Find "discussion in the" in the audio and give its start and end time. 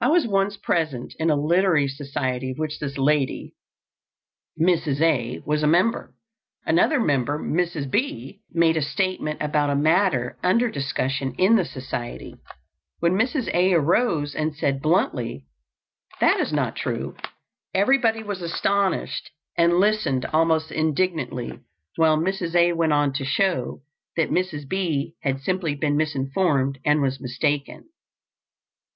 10.68-11.64